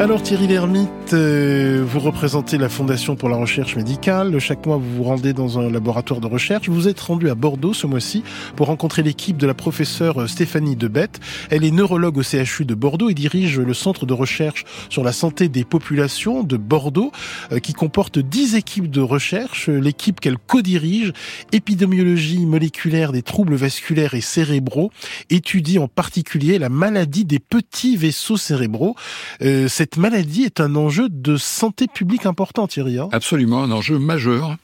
Alors 0.00 0.22
Thierry 0.22 0.46
Lhermitte, 0.46 0.88
euh, 1.12 1.84
vous 1.86 2.00
représentez 2.00 2.58
la 2.58 2.68
Fondation 2.68 3.16
pour 3.16 3.28
la 3.28 3.36
recherche 3.36 3.76
médicale. 3.76 4.38
Chaque 4.38 4.66
mois, 4.66 4.76
vous 4.76 4.96
vous 4.96 5.02
rendez 5.02 5.32
dans 5.32 5.58
un 5.58 5.70
laboratoire 5.70 6.20
de 6.20 6.26
recherche. 6.26 6.68
Vous 6.68 6.88
êtes 6.88 7.00
rendu 7.00 7.30
à 7.30 7.34
Bordeaux 7.34 7.74
ce 7.74 7.86
mois-ci 7.86 8.22
pour 8.56 8.66
rencontrer 8.66 9.02
l'équipe 9.02 9.36
de 9.36 9.46
la 9.46 9.54
professeure 9.54 10.28
Stéphanie 10.28 10.76
Debette. 10.76 11.20
Elle 11.50 11.64
est 11.64 11.70
neurologue 11.70 12.18
au 12.18 12.22
CHU 12.22 12.64
de 12.64 12.74
Bordeaux 12.74 13.08
et 13.08 13.14
dirige 13.14 13.58
le 13.58 13.74
centre 13.74 14.06
de 14.06 14.12
recherche 14.12 14.64
sur 14.88 15.02
la 15.02 15.12
santé 15.12 15.48
des 15.48 15.64
populations 15.64 16.42
de 16.42 16.56
Bordeaux, 16.56 17.12
euh, 17.52 17.58
qui 17.58 17.72
comporte 17.72 18.18
10 18.18 18.54
équipes 18.54 18.90
de 18.90 19.00
recherche. 19.00 19.68
L'équipe 19.68 20.20
qu'elle 20.20 20.38
co-dirige, 20.38 21.12
épidémiologie 21.52 22.46
moléculaire 22.46 23.12
des 23.12 23.22
troubles 23.22 23.54
vasculaires 23.54 24.14
et 24.14 24.20
cérébraux, 24.20 24.90
étudie 25.30 25.78
en 25.78 25.88
particulier 25.88 26.58
la 26.58 26.68
maladie 26.68 27.24
des 27.24 27.38
petits 27.38 27.96
vaisseaux 27.96 28.36
cérébraux. 28.36 28.94
Euh, 29.42 29.68
cette 29.68 29.96
maladie 29.96 30.44
est 30.44 30.60
un 30.60 30.74
enjeu 30.76 30.99
de 31.08 31.36
santé 31.36 31.86
publique 31.86 32.26
important, 32.26 32.66
Thierry. 32.66 32.98
Hein 32.98 33.08
Absolument, 33.12 33.62
un 33.62 33.70
enjeu 33.70 33.98
majeur. 33.98 34.56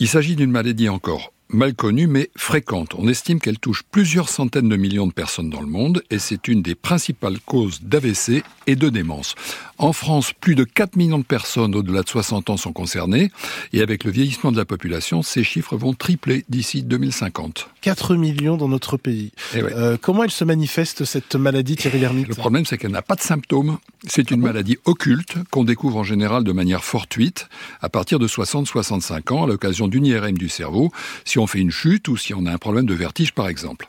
Il 0.00 0.08
s'agit 0.08 0.36
d'une 0.36 0.50
maladie 0.50 0.88
encore 0.88 1.32
mal 1.52 1.74
connue 1.74 2.06
mais 2.06 2.30
fréquente. 2.36 2.94
On 2.96 3.08
estime 3.08 3.40
qu'elle 3.40 3.58
touche 3.58 3.82
plusieurs 3.90 4.28
centaines 4.28 4.68
de 4.68 4.76
millions 4.76 5.06
de 5.06 5.12
personnes 5.12 5.50
dans 5.50 5.60
le 5.60 5.66
monde 5.66 6.02
et 6.10 6.18
c'est 6.18 6.48
une 6.48 6.62
des 6.62 6.74
principales 6.74 7.38
causes 7.40 7.80
d'AVC 7.82 8.42
et 8.66 8.76
de 8.76 8.88
démence. 8.88 9.34
En 9.78 9.92
France, 9.92 10.32
plus 10.32 10.54
de 10.54 10.64
4 10.64 10.96
millions 10.96 11.18
de 11.18 11.24
personnes 11.24 11.74
au-delà 11.74 12.02
de 12.02 12.08
60 12.08 12.50
ans 12.50 12.56
sont 12.56 12.72
concernées 12.72 13.30
et 13.72 13.82
avec 13.82 14.04
le 14.04 14.10
vieillissement 14.10 14.52
de 14.52 14.56
la 14.56 14.64
population, 14.64 15.22
ces 15.22 15.44
chiffres 15.44 15.76
vont 15.76 15.92
tripler 15.92 16.44
d'ici 16.48 16.82
2050. 16.82 17.68
4 17.80 18.14
millions 18.14 18.56
dans 18.56 18.68
notre 18.68 18.96
pays. 18.96 19.32
Eh 19.54 19.58
euh, 19.58 19.96
comment 20.00 20.24
elle 20.24 20.30
se 20.30 20.44
manifeste 20.44 21.04
cette 21.04 21.34
maladie 21.34 21.76
Thierry 21.76 21.98
Lhermitte 21.98 22.28
Le 22.28 22.34
problème 22.34 22.64
c'est 22.64 22.78
qu'elle 22.78 22.92
n'a 22.92 23.02
pas 23.02 23.16
de 23.16 23.20
symptômes. 23.20 23.78
C'est 24.06 24.30
une 24.30 24.40
ah 24.42 24.48
maladie 24.48 24.78
occulte 24.84 25.36
qu'on 25.50 25.64
découvre 25.64 25.96
en 25.98 26.04
général 26.04 26.44
de 26.44 26.52
manière 26.52 26.84
fortuite 26.84 27.48
à 27.80 27.88
partir 27.88 28.18
de 28.18 28.26
60-65 28.26 29.32
ans 29.32 29.44
à 29.44 29.46
l'occasion 29.46 29.88
d'une 29.88 30.06
IRM 30.06 30.38
du 30.38 30.48
cerveau. 30.48 30.92
Si 31.24 31.38
on 31.38 31.41
fait 31.46 31.60
une 31.60 31.70
chute 31.70 32.08
ou 32.08 32.16
si 32.16 32.34
on 32.34 32.46
a 32.46 32.52
un 32.52 32.58
problème 32.58 32.86
de 32.86 32.94
vertige 32.94 33.32
par 33.32 33.48
exemple. 33.48 33.88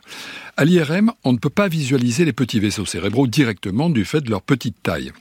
À 0.56 0.64
l'IRM, 0.64 1.12
on 1.24 1.32
ne 1.32 1.38
peut 1.38 1.50
pas 1.50 1.68
visualiser 1.68 2.24
les 2.24 2.32
petits 2.32 2.60
vaisseaux 2.60 2.86
cérébraux 2.86 3.26
directement 3.26 3.90
du 3.90 4.04
fait 4.04 4.20
de 4.20 4.30
leur 4.30 4.40
petite 4.40 4.76
taille. 4.82 5.12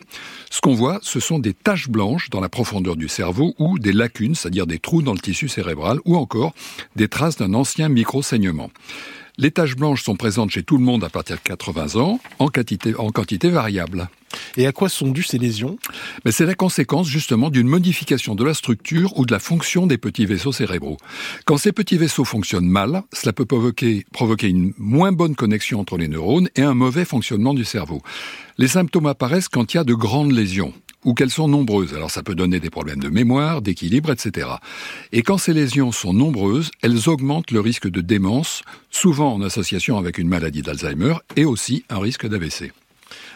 Ce 0.51 0.61
qu'on 0.61 0.75
voit, 0.75 0.99
ce 1.01 1.19
sont 1.19 1.39
des 1.39 1.53
taches 1.55 1.89
blanches 1.89 2.29
dans 2.29 2.39
la 2.39 2.49
profondeur 2.49 2.95
du 2.95 3.07
cerveau 3.07 3.55
ou 3.57 3.79
des 3.79 3.93
lacunes, 3.93 4.35
c'est-à-dire 4.35 4.67
des 4.67 4.77
trous 4.77 5.01
dans 5.01 5.13
le 5.13 5.19
tissu 5.19 5.47
cérébral, 5.47 5.97
ou 6.05 6.15
encore 6.15 6.53
des 6.95 7.07
traces 7.07 7.37
d'un 7.37 7.55
ancien 7.55 7.89
micro-saignement. 7.89 8.69
Les 9.37 9.49
taches 9.49 9.75
blanches 9.75 10.03
sont 10.03 10.15
présentes 10.15 10.51
chez 10.51 10.61
tout 10.61 10.77
le 10.77 10.83
monde 10.83 11.03
à 11.03 11.09
partir 11.09 11.37
de 11.37 11.41
80 11.41 11.99
ans, 11.99 12.19
en 12.37 12.49
quantité, 12.49 12.95
en 12.95 13.09
quantité 13.09 13.49
variable. 13.49 14.09
Et 14.57 14.67
à 14.67 14.71
quoi 14.71 14.89
sont 14.89 15.09
dues 15.09 15.23
ces 15.23 15.39
lésions? 15.39 15.77
Mais 16.23 16.31
C'est 16.31 16.45
la 16.45 16.53
conséquence 16.53 17.07
justement 17.07 17.49
d'une 17.49 17.67
modification 17.67 18.35
de 18.35 18.43
la 18.43 18.53
structure 18.53 19.17
ou 19.17 19.25
de 19.25 19.31
la 19.31 19.39
fonction 19.39 19.87
des 19.87 19.97
petits 19.97 20.27
vaisseaux 20.27 20.51
cérébraux. 20.51 20.97
Quand 21.45 21.57
ces 21.57 21.71
petits 21.71 21.97
vaisseaux 21.97 22.25
fonctionnent 22.25 22.67
mal, 22.67 23.03
cela 23.11 23.33
peut 23.33 23.45
provoquer, 23.45 24.05
provoquer 24.11 24.49
une 24.49 24.73
moins 24.77 25.11
bonne 25.11 25.35
connexion 25.35 25.79
entre 25.79 25.97
les 25.97 26.07
neurones 26.07 26.49
et 26.55 26.61
un 26.61 26.75
mauvais 26.75 27.05
fonctionnement 27.05 27.55
du 27.55 27.65
cerveau. 27.65 28.01
Les 28.59 28.67
symptômes 28.67 29.07
apparaissent 29.07 29.49
quand 29.49 29.73
il 29.73 29.77
y 29.77 29.79
a 29.79 29.83
de 29.83 29.95
grandes 29.95 30.31
lésions 30.31 30.73
ou 31.05 31.13
qu'elles 31.13 31.29
sont 31.29 31.47
nombreuses. 31.47 31.93
Alors 31.93 32.11
ça 32.11 32.23
peut 32.23 32.35
donner 32.35 32.59
des 32.59 32.69
problèmes 32.69 32.99
de 32.99 33.09
mémoire, 33.09 33.61
d'équilibre, 33.61 34.11
etc. 34.11 34.47
Et 35.11 35.21
quand 35.21 35.37
ces 35.37 35.53
lésions 35.53 35.91
sont 35.91 36.13
nombreuses, 36.13 36.71
elles 36.81 37.09
augmentent 37.09 37.51
le 37.51 37.59
risque 37.59 37.89
de 37.89 38.01
démence, 38.01 38.63
souvent 38.89 39.33
en 39.33 39.41
association 39.41 39.97
avec 39.97 40.17
une 40.17 40.27
maladie 40.27 40.61
d'Alzheimer 40.61 41.15
et 41.35 41.45
aussi 41.45 41.85
un 41.89 41.99
risque 41.99 42.27
d'AVC. 42.27 42.71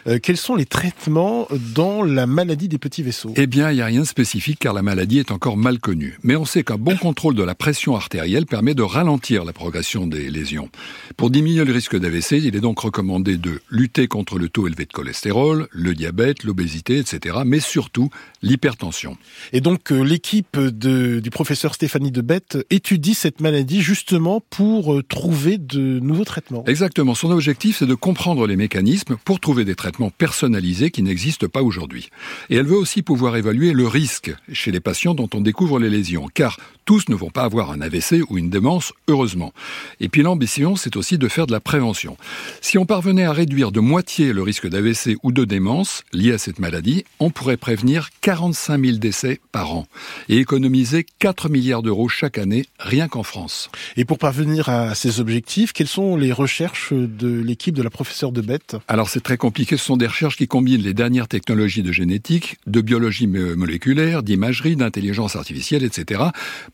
Euh, 0.08 0.18
quels 0.22 0.38
sont 0.38 0.56
les 0.56 0.64
traitements 0.64 1.48
dans 1.74 2.02
la 2.02 2.26
maladie 2.26 2.68
des 2.68 2.78
petits 2.78 3.02
vaisseaux? 3.02 3.32
Eh 3.36 3.46
bien, 3.46 3.70
il 3.70 3.74
n'y 3.74 3.82
a 3.82 3.86
rien 3.86 4.00
de 4.00 4.06
spécifique 4.06 4.58
car 4.58 4.72
la 4.72 4.80
maladie 4.80 5.18
est 5.18 5.30
encore 5.30 5.58
mal 5.58 5.78
connue. 5.78 6.18
Mais 6.22 6.34
on 6.34 6.46
sait 6.46 6.62
qu'un 6.62 6.78
bon 6.78 6.96
contrôle 6.96 7.34
de 7.34 7.42
la 7.42 7.54
pression 7.54 7.94
artérielle 7.94 8.46
permet 8.46 8.74
de 8.74 8.82
ralentir 8.82 9.44
la 9.44 9.52
progression 9.52 10.06
des 10.06 10.30
lésions. 10.30 10.70
Pour 11.18 11.28
diminuer 11.30 11.64
le 11.64 11.72
risque 11.72 11.98
d'AVC, 11.98 12.42
il 12.42 12.56
est 12.56 12.60
donc 12.60 12.78
recommandé 12.78 13.36
de 13.36 13.60
lutter 13.70 14.08
contre 14.08 14.38
le 14.38 14.48
taux 14.48 14.66
élevé 14.66 14.86
de 14.86 14.92
cholestérol, 14.92 15.68
le 15.72 15.94
diabète, 15.94 16.42
l'obésité, 16.42 16.98
etc. 16.98 17.40
Mais 17.44 17.60
surtout 17.60 18.08
l'hypertension. 18.42 19.18
Et 19.52 19.60
donc 19.60 19.92
euh, 19.92 20.02
l'équipe 20.02 20.58
du 20.58 21.30
professeur 21.30 21.74
Stéphanie 21.74 22.12
Debette 22.12 22.58
étudie 22.70 23.14
cette 23.14 23.42
maladie 23.42 23.82
justement 23.82 24.40
pour 24.48 24.94
euh, 24.94 25.02
trouver 25.02 25.58
de 25.58 26.00
nouveaux 26.00 26.24
traitements. 26.24 26.64
Exactement. 26.66 27.14
Son 27.14 27.30
objectif, 27.30 27.78
c'est 27.78 27.86
de 27.86 27.94
comprendre 27.94 28.46
les 28.46 28.56
mécanismes 28.56 29.16
pour 29.24 29.40
trouver 29.40 29.66
des 29.66 29.74
traitements 29.74 29.97
personnalisé 30.16 30.90
qui 30.90 31.02
n'existe 31.02 31.46
pas 31.46 31.62
aujourd'hui. 31.62 32.10
Et 32.50 32.56
elle 32.56 32.66
veut 32.66 32.76
aussi 32.76 33.02
pouvoir 33.02 33.36
évaluer 33.36 33.72
le 33.72 33.86
risque 33.86 34.34
chez 34.52 34.70
les 34.70 34.80
patients 34.80 35.14
dont 35.14 35.28
on 35.34 35.40
découvre 35.40 35.78
les 35.78 35.90
lésions, 35.90 36.28
car 36.32 36.58
tous 36.84 37.08
ne 37.08 37.14
vont 37.14 37.30
pas 37.30 37.42
avoir 37.42 37.70
un 37.70 37.80
AVC 37.80 38.22
ou 38.30 38.38
une 38.38 38.48
démence, 38.48 38.92
heureusement. 39.08 39.52
Et 40.00 40.08
puis 40.08 40.22
l'ambition, 40.22 40.76
c'est 40.76 40.96
aussi 40.96 41.18
de 41.18 41.28
faire 41.28 41.46
de 41.46 41.52
la 41.52 41.60
prévention. 41.60 42.16
Si 42.62 42.78
on 42.78 42.86
parvenait 42.86 43.24
à 43.24 43.32
réduire 43.32 43.72
de 43.72 43.80
moitié 43.80 44.32
le 44.32 44.42
risque 44.42 44.68
d'AVC 44.68 45.16
ou 45.22 45.32
de 45.32 45.44
démence 45.44 46.04
lié 46.12 46.32
à 46.32 46.38
cette 46.38 46.58
maladie, 46.58 47.04
on 47.20 47.30
pourrait 47.30 47.56
prévenir 47.56 48.08
45 48.22 48.82
000 48.82 48.96
décès 48.98 49.40
par 49.52 49.72
an 49.72 49.86
et 50.28 50.38
économiser 50.38 51.04
4 51.18 51.48
milliards 51.48 51.82
d'euros 51.82 52.08
chaque 52.08 52.38
année, 52.38 52.64
rien 52.78 53.08
qu'en 53.08 53.22
France. 53.22 53.70
Et 53.96 54.04
pour 54.04 54.18
parvenir 54.18 54.68
à 54.68 54.94
ces 54.94 55.20
objectifs, 55.20 55.72
quelles 55.72 55.88
sont 55.88 56.16
les 56.16 56.32
recherches 56.32 56.92
de 56.92 57.28
l'équipe 57.40 57.74
de 57.74 57.82
la 57.82 57.90
professeure 57.90 58.32
de 58.32 58.40
Bête 58.40 58.76
Alors 58.88 59.08
c'est 59.08 59.20
très 59.20 59.36
compliqué 59.36 59.76
ce 59.76 59.84
sont 59.88 59.96
des 59.96 60.06
recherches 60.06 60.36
qui 60.36 60.46
combinent 60.46 60.82
les 60.82 60.92
dernières 60.92 61.28
technologies 61.28 61.82
de 61.82 61.92
génétique, 61.92 62.58
de 62.66 62.82
biologie 62.82 63.26
moléculaire, 63.26 64.22
d'imagerie, 64.22 64.76
d'intelligence 64.76 65.34
artificielle, 65.34 65.82
etc., 65.82 66.24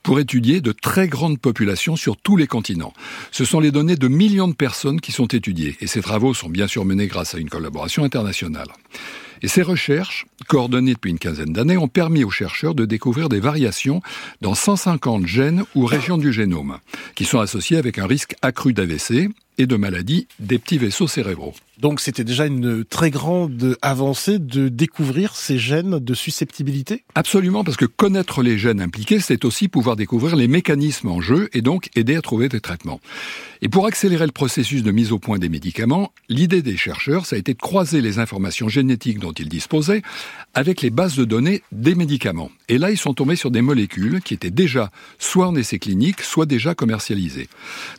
pour 0.02 0.19
étudier 0.19 0.60
de 0.60 0.72
très 0.72 1.06
grandes 1.06 1.38
populations 1.38 1.94
sur 1.94 2.16
tous 2.16 2.36
les 2.36 2.48
continents. 2.48 2.92
Ce 3.30 3.44
sont 3.44 3.60
les 3.60 3.70
données 3.70 3.94
de 3.94 4.08
millions 4.08 4.48
de 4.48 4.54
personnes 4.54 5.00
qui 5.00 5.12
sont 5.12 5.28
étudiées, 5.28 5.76
et 5.80 5.86
ces 5.86 6.02
travaux 6.02 6.34
sont 6.34 6.48
bien 6.48 6.66
sûr 6.66 6.84
menés 6.84 7.06
grâce 7.06 7.36
à 7.36 7.38
une 7.38 7.48
collaboration 7.48 8.02
internationale. 8.02 8.66
Et 9.42 9.48
ces 9.48 9.62
recherches, 9.62 10.26
coordonnées 10.48 10.94
depuis 10.94 11.12
une 11.12 11.20
quinzaine 11.20 11.52
d'années, 11.52 11.76
ont 11.76 11.86
permis 11.86 12.25
aux 12.25 12.31
chercheurs 12.31 12.75
de 12.75 12.84
découvrir 12.84 13.28
des 13.28 13.38
variations 13.38 14.02
dans 14.41 14.56
150 14.56 15.25
gènes 15.25 15.62
ou 15.76 15.86
régions 15.86 16.19
du 16.19 16.32
génome, 16.32 16.78
qui 17.14 17.26
sont 17.26 17.38
associées 17.38 17.76
avec 17.76 18.00
un 18.00 18.06
risque 18.06 18.34
accru 18.42 18.72
d'AVC 18.72 19.28
et 19.59 19.66
de 19.66 19.76
maladies 19.76 20.26
des 20.41 20.59
petits 20.59 20.78
vaisseaux 20.78 21.09
cérébraux. 21.09 21.54
Donc 21.78 22.00
c'était 22.00 22.22
déjà 22.22 22.47
une 22.47 22.84
très 22.84 23.10
grande 23.10 23.76
avancée 23.82 24.38
de 24.38 24.69
découvrir 24.69 25.34
ces 25.34 25.59
gènes 25.59 25.98
de 25.98 26.15
susceptibilité? 26.15 27.03
Absolument, 27.16 27.64
parce 27.64 27.76
que 27.76 27.84
connaître 27.84 28.43
les 28.43 28.59
gènes 28.59 28.81
impliqués, 28.81 29.19
c'est 29.19 29.44
aussi 29.44 29.66
pouvoir 29.66 29.97
découvrir 29.97 30.37
les 30.37 30.47
mécanismes 30.47 31.09
en 31.09 31.20
jeu 31.20 31.48
et 31.53 31.62
donc 31.62 31.91
aider 31.97 32.14
à 32.14 32.22
trouver 32.22 32.48
des 32.48 32.60
traitements. 32.60 33.00
Et 33.60 33.69
pour 33.69 33.87
accélérer 33.87 34.26
le 34.26 34.32
processus 34.32 34.82
de 34.82 34.91
mise 34.93 35.10
au 35.10 35.19
point 35.19 35.38
des 35.38 35.48
médicaments, 35.48 36.12
l'idée 36.28 36.62
des 36.62 36.76
chercheurs, 36.76 37.26
ça 37.26 37.34
a 37.34 37.38
été 37.38 37.54
de 37.54 37.59
croiser 37.59 38.00
les 38.00 38.19
informations 38.19 38.69
génétiques 38.69 39.19
dont 39.19 39.32
ils 39.32 39.48
disposaient 39.48 40.03
avec 40.53 40.81
les 40.81 40.91
bases 40.91 41.16
de 41.16 41.25
données 41.25 41.62
des 41.72 41.94
médicaments. 41.94 42.50
Et 42.69 42.78
là, 42.78 42.91
ils 42.91 42.98
sont 42.98 43.14
tombés 43.14 43.37
sur 43.37 43.50
des 43.50 43.62
molécules 43.62 44.20
qui 44.20 44.34
étaient 44.34 44.50
déjà 44.50 44.93
soit 45.19 45.48
en 45.48 45.56
essai 45.56 45.78
clinique, 45.78 46.20
soit 46.20 46.47
déjà 46.47 46.75
commercialisées. 46.75 47.48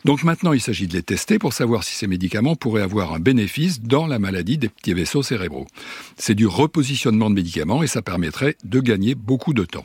Donc 0.04 0.24
maintenant, 0.24 0.52
il 0.52 0.60
s'agit 0.60 0.86
de 0.86 0.94
les 0.94 1.02
tester 1.02 1.38
pour 1.38 1.45
savoir 1.52 1.84
si 1.84 1.94
ces 1.94 2.06
médicaments 2.06 2.56
pourraient 2.56 2.82
avoir 2.82 3.12
un 3.12 3.20
bénéfice 3.20 3.80
dans 3.80 4.06
la 4.06 4.18
maladie 4.18 4.58
des 4.58 4.68
petits 4.68 4.94
vaisseaux 4.94 5.22
cérébraux. 5.22 5.66
C'est 6.16 6.34
du 6.34 6.46
repositionnement 6.46 7.30
de 7.30 7.34
médicaments 7.34 7.82
et 7.82 7.86
ça 7.86 8.02
permettrait 8.02 8.56
de 8.64 8.80
gagner 8.80 9.14
beaucoup 9.14 9.54
de 9.54 9.64
temps. 9.64 9.84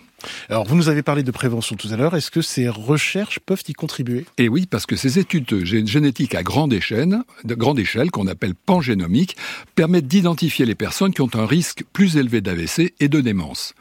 Alors, 0.49 0.65
vous 0.65 0.75
nous 0.75 0.89
avez 0.89 1.01
parlé 1.01 1.23
de 1.23 1.31
prévention 1.31 1.75
tout 1.75 1.87
à 1.91 1.95
l'heure. 1.95 2.15
Est-ce 2.15 2.31
que 2.31 2.41
ces 2.41 2.69
recherches 2.69 3.39
peuvent 3.39 3.63
y 3.67 3.73
contribuer? 3.73 4.25
Eh 4.37 4.49
oui, 4.49 4.67
parce 4.69 4.85
que 4.85 4.95
ces 4.95 5.19
études 5.19 5.63
génétiques 5.65 6.35
à 6.35 6.43
grande 6.43 6.73
échelle, 6.73 7.19
de 7.43 7.55
grande 7.55 7.79
échelle, 7.79 8.11
qu'on 8.11 8.27
appelle 8.27 8.53
pangénomiques, 8.53 9.35
permettent 9.75 10.07
d'identifier 10.07 10.65
les 10.65 10.75
personnes 10.75 11.13
qui 11.13 11.21
ont 11.21 11.35
un 11.35 11.45
risque 11.45 11.83
plus 11.93 12.17
élevé 12.17 12.41
d'AVC 12.41 12.93
et 12.99 13.07
de 13.07 13.21
démence. 13.21 13.73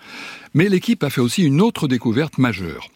Mais 0.55 0.69
l'équipe 0.69 1.05
a 1.05 1.11
fait 1.11 1.21
aussi 1.21 1.43
une 1.43 1.61
autre 1.61 1.89
découverte 1.89 2.39
majeure. 2.39 2.89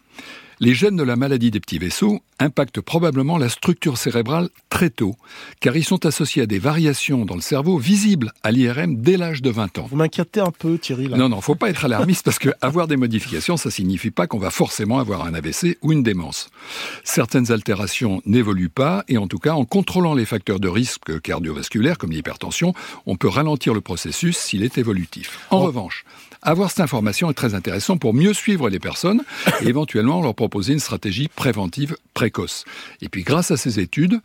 Les 0.65 0.73
gènes 0.73 0.97
de 0.97 1.03
la 1.03 1.17
maladie 1.17 1.51
des 1.51 1.61
petits 1.61 1.79
vaisseaux 1.79 2.23
impactent 2.39 2.81
probablement 2.81 3.37
la 3.37 3.51
structure 3.51 3.99
cérébrale 3.99 4.49
très 4.71 4.89
tôt, 4.89 5.15
car 5.61 5.77
ils 5.77 5.85
sont 5.85 6.07
associés 6.07 6.43
à 6.43 6.47
des 6.47 6.59
variations 6.59 7.27
dans 7.27 7.35
le 7.35 7.43
cerveau 7.43 7.77
visibles 7.77 8.33
à 8.43 8.51
l'IRM 8.51 8.97
dès 8.97 9.19
l'âge 9.19 9.43
de 9.43 9.51
20 9.51 9.79
ans. 9.79 9.87
Vous 9.91 9.97
m'inquiétez 9.97 10.41
un 10.41 10.51
peu, 10.51 10.79
Thierry. 10.79 11.09
Là. 11.09 11.19
Non, 11.19 11.29
non, 11.29 11.43
faut 11.43 11.55
pas 11.55 11.69
être 11.69 11.85
alarmiste 11.85 12.25
parce 12.25 12.39
que 12.39 12.49
avoir 12.63 12.89
des 12.89 12.97
modifications, 12.97 13.59
ça 13.59 13.71
signifie 13.71 14.11
pas 14.11 14.27
qu'on 14.27 14.39
va 14.39 14.49
forcément 14.49 14.99
avoir 14.99 15.27
un 15.27 15.35
AVC 15.35 15.77
ou 15.83 15.93
une 15.93 16.03
démence. 16.03 16.49
Certaines 17.05 17.53
altérations 17.53 18.23
n'évoluent 18.25 18.71
pas, 18.71 19.05
et 19.07 19.19
en 19.19 19.27
tout 19.27 19.39
cas, 19.39 19.53
en 19.53 19.67
contrôlant 19.67 20.15
les 20.15 20.25
facteurs 20.25 20.61
de 20.61 20.69
risque 20.69 21.21
cardiovasculaires 21.21 21.99
comme 21.99 22.11
l'hypertension, 22.11 22.73
on 23.05 23.17
peut 23.17 23.29
ralentir 23.29 23.75
le 23.75 23.83
processus 23.83 24.39
s'il 24.39 24.63
est 24.63 24.79
évolutif. 24.79 25.41
En 25.51 25.61
revanche, 25.61 26.07
avoir 26.41 26.71
cette 26.71 26.81
information 26.81 27.31
est 27.31 27.35
très 27.35 27.55
intéressant 27.55 27.97
pour 27.97 28.13
mieux 28.13 28.35
suivre 28.35 28.69
les 28.69 28.79
personnes 28.79 29.25
et 29.63 29.67
éventuellement 29.67 30.21
leur 30.21 30.35
proposer 30.35 30.54
proposer 30.55 30.75
une 30.75 30.79
stratégie 30.79 31.27
préventive 31.27 31.97
précoce. 32.15 32.65
Et 33.03 33.09
puis 33.09 33.25
grâce 33.25 33.51
à 33.51 33.57
ces 33.57 33.81
études, 33.81 34.21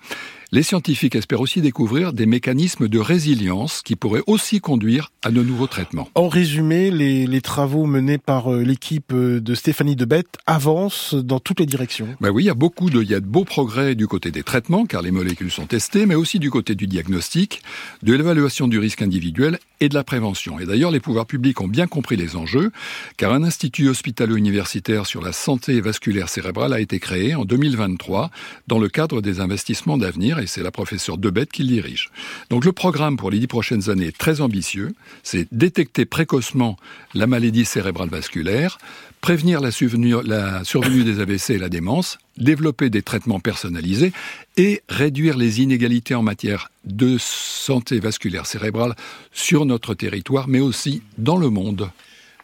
les 0.51 0.61
scientifiques 0.61 1.15
espèrent 1.15 1.41
aussi 1.41 1.59
découvrir 1.59 2.13
des 2.13 2.27
mécanismes 2.27 2.87
de 2.87 2.99
résilience 2.99 3.81
qui 3.81 3.95
pourraient 3.95 4.21
aussi 4.27 4.59
conduire 4.59 5.11
à 5.23 5.31
de 5.31 5.41
nouveaux 5.41 5.65
traitements. 5.65 6.07
En 6.13 6.27
résumé, 6.27 6.91
les, 6.91 7.41
travaux 7.41 7.87
menés 7.87 8.19
par 8.19 8.53
euh, 8.53 8.61
l'équipe 8.61 9.11
euh, 9.13 9.39
de 9.39 9.55
Stéphanie 9.55 9.95
Debette 9.95 10.37
avancent 10.45 11.15
dans 11.15 11.39
toutes 11.39 11.61
les 11.61 11.65
directions. 11.65 12.07
Ben 12.21 12.29
oui, 12.29 12.43
il 12.43 12.47
y 12.47 12.51
a 12.51 12.55
beaucoup 12.55 12.91
de, 12.91 13.01
il 13.01 13.09
y 13.09 13.15
a 13.15 13.21
de 13.21 13.25
beaux 13.25 13.45
progrès 13.45 13.95
du 13.95 14.07
côté 14.07 14.29
des 14.29 14.43
traitements, 14.43 14.85
car 14.85 15.01
les 15.01 15.11
molécules 15.11 15.49
sont 15.49 15.65
testées, 15.65 16.05
mais 16.05 16.15
aussi 16.15 16.37
du 16.37 16.51
côté 16.51 16.75
du 16.75 16.85
diagnostic, 16.85 17.63
de 18.03 18.13
l'évaluation 18.13 18.67
du 18.67 18.77
risque 18.77 19.01
individuel 19.01 19.57
et 19.79 19.89
de 19.89 19.95
la 19.95 20.03
prévention. 20.03 20.59
Et 20.59 20.65
d'ailleurs, 20.65 20.91
les 20.91 20.99
pouvoirs 20.99 21.25
publics 21.25 21.61
ont 21.61 21.67
bien 21.67 21.87
compris 21.87 22.17
les 22.17 22.35
enjeux, 22.35 22.71
car 23.17 23.33
un 23.33 23.43
institut 23.43 23.87
hospitalo-universitaire 23.87 25.05
sur 25.05 25.21
la 25.21 25.31
santé 25.31 25.79
vasculaire 25.79 26.08
cérébrale 26.27 26.73
a 26.73 26.79
été 26.79 26.99
créé 26.99 27.35
en 27.35 27.45
2023 27.45 28.31
dans 28.67 28.79
le 28.79 28.89
cadre 28.89 29.21
des 29.21 29.39
investissements 29.39 29.97
d'avenir 29.97 30.39
et 30.39 30.47
c'est 30.47 30.63
la 30.63 30.71
professeure 30.71 31.17
Debette 31.17 31.51
qui 31.51 31.63
le 31.63 31.69
dirige. 31.69 32.09
Donc 32.49 32.65
le 32.65 32.71
programme 32.71 33.17
pour 33.17 33.31
les 33.31 33.39
dix 33.39 33.47
prochaines 33.47 33.89
années 33.89 34.07
est 34.07 34.17
très 34.17 34.41
ambitieux. 34.41 34.93
C'est 35.23 35.47
détecter 35.51 36.05
précocement 36.05 36.77
la 37.13 37.27
maladie 37.27 37.65
cérébrale 37.65 38.09
vasculaire, 38.09 38.77
prévenir 39.21 39.61
la 39.61 39.71
survenue, 39.71 40.15
la 40.23 40.63
survenue 40.63 41.03
des 41.03 41.19
AVC 41.19 41.51
et 41.51 41.57
la 41.57 41.69
démence, 41.69 42.17
développer 42.37 42.89
des 42.89 43.01
traitements 43.01 43.39
personnalisés 43.39 44.13
et 44.57 44.81
réduire 44.89 45.37
les 45.37 45.61
inégalités 45.61 46.15
en 46.15 46.23
matière 46.23 46.69
de 46.85 47.17
santé 47.19 47.99
vasculaire 47.99 48.45
cérébrale 48.45 48.95
sur 49.31 49.65
notre 49.65 49.93
territoire, 49.93 50.47
mais 50.47 50.59
aussi 50.59 51.01
dans 51.17 51.37
le 51.37 51.49
monde. 51.49 51.89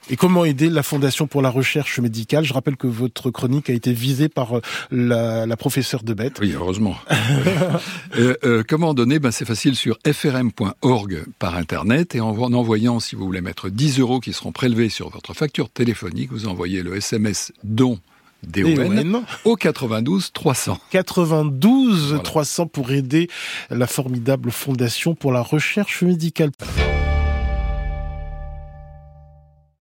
Et 0.09 0.17
comment 0.17 0.45
aider 0.45 0.69
la 0.69 0.83
Fondation 0.83 1.25
pour 1.25 1.41
la 1.41 1.49
recherche 1.49 1.99
médicale? 1.99 2.43
Je 2.45 2.53
rappelle 2.53 2.77
que 2.77 2.85
votre 2.85 3.31
chronique 3.31 3.71
a 3.71 3.73
été 3.73 3.91
visée 3.91 4.29
par 4.29 4.57
euh, 4.57 4.61
la, 4.91 5.47
la 5.47 5.57
professeure 5.57 6.03
de 6.03 6.13
Bête. 6.13 6.37
Oui, 6.41 6.53
heureusement. 6.53 6.95
euh, 8.17 8.35
euh, 8.43 8.63
comment 8.67 8.93
donner? 8.93 9.17
Ben, 9.17 9.31
C'est 9.31 9.45
facile 9.45 9.75
sur 9.75 9.97
frm.org 10.05 11.23
par 11.39 11.55
Internet 11.55 12.13
et 12.13 12.21
en, 12.21 12.37
en, 12.37 12.53
envoyant, 12.53 12.99
si 12.99 13.15
vous 13.15 13.25
voulez 13.25 13.41
mettre 13.41 13.69
10 13.69 13.99
euros 13.99 14.19
qui 14.19 14.31
seront 14.31 14.51
prélevés 14.51 14.89
sur 14.89 15.09
votre 15.09 15.33
facture 15.33 15.69
téléphonique, 15.69 16.31
vous 16.31 16.47
envoyez 16.47 16.83
le 16.83 16.95
SMS 16.95 17.51
don 17.63 17.99
DON 18.43 19.23
au 19.43 19.55
92 19.55 20.31
300. 20.33 20.77
92 20.91 22.19
300 22.23 22.67
pour 22.67 22.91
aider 22.91 23.27
la 23.71 23.87
formidable 23.87 24.51
Fondation 24.51 25.15
pour 25.15 25.31
la 25.31 25.41
recherche 25.41 26.03
médicale. 26.03 26.51